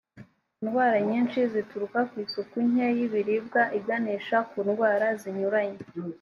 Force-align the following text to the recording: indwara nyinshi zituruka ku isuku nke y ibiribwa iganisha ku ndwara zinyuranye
indwara 0.63 0.97
nyinshi 1.09 1.39
zituruka 1.51 1.99
ku 2.09 2.15
isuku 2.25 2.55
nke 2.69 2.87
y 2.97 2.99
ibiribwa 3.07 3.61
iganisha 3.77 4.37
ku 4.49 4.57
ndwara 4.67 5.07
zinyuranye 5.21 5.79